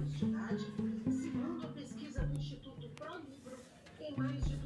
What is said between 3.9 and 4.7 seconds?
em mais de